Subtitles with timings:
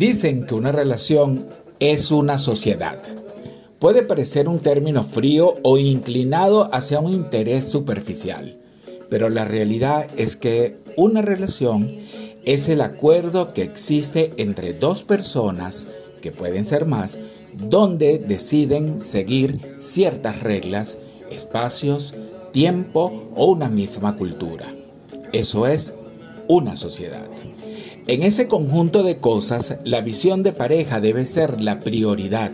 [0.00, 1.46] Dicen que una relación
[1.78, 3.02] es una sociedad.
[3.78, 8.58] Puede parecer un término frío o inclinado hacia un interés superficial,
[9.10, 11.98] pero la realidad es que una relación
[12.46, 15.86] es el acuerdo que existe entre dos personas,
[16.22, 17.18] que pueden ser más,
[17.68, 20.96] donde deciden seguir ciertas reglas,
[21.30, 22.14] espacios,
[22.52, 24.64] tiempo o una misma cultura.
[25.34, 25.92] Eso es
[26.50, 27.26] una sociedad.
[28.08, 32.50] En ese conjunto de cosas, la visión de pareja debe ser la prioridad.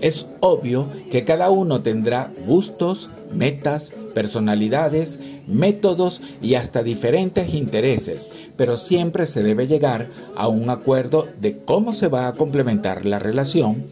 [0.00, 8.76] Es obvio que cada uno tendrá gustos, metas, personalidades, métodos y hasta diferentes intereses, pero
[8.76, 13.84] siempre se debe llegar a un acuerdo de cómo se va a complementar la relación,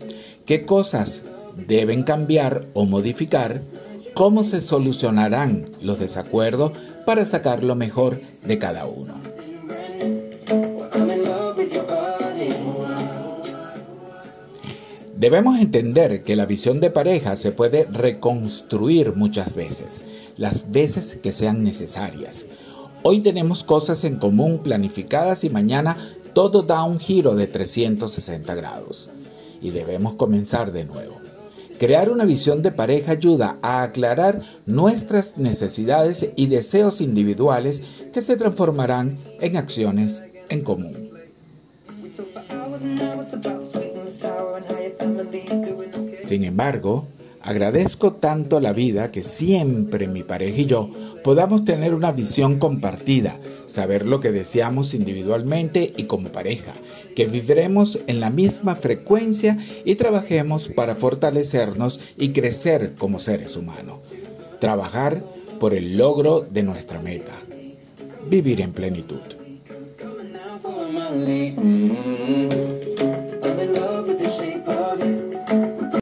[0.47, 1.23] qué cosas
[1.69, 3.61] deben cambiar o modificar,
[4.15, 6.73] cómo se solucionarán los desacuerdos
[7.07, 9.15] para sacar lo mejor de cada uno.
[15.17, 20.05] Debemos entender que la visión de pareja se puede reconstruir muchas veces,
[20.37, 22.47] las veces que sean necesarias.
[23.03, 25.97] Hoy tenemos cosas en común planificadas y mañana
[26.35, 29.11] todo da un giro de 360 grados.
[29.61, 31.28] Y debemos comenzar de nuevo.
[31.79, 38.37] Crear una visión de pareja ayuda a aclarar nuestras necesidades y deseos individuales que se
[38.37, 41.11] transformarán en acciones en común.
[46.21, 47.07] Sin embargo,
[47.49, 50.91] agradezco tanto la vida que siempre mi pareja y yo
[51.25, 56.75] podamos tener una visión compartida, saber lo que deseamos individualmente y como pareja,
[57.17, 64.13] que viviremos en la misma frecuencia y trabajemos para fortalecernos y crecer como seres humanos.
[64.61, 65.23] Trabajar
[65.59, 67.33] por el logro de nuestra meta.
[68.29, 69.23] Vivir en plenitud.